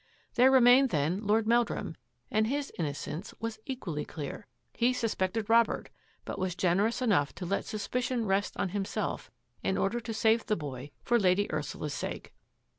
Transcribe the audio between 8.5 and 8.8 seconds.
on